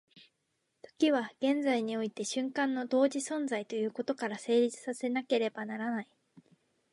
[0.81, 6.07] 時は現在において瞬間の同時存在ということから成立せなければならない。